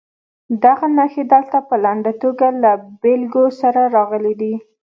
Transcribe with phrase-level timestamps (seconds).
[0.63, 4.53] دغه نښې دلته په لنډه توګه له بېلګو سره راغلي دي.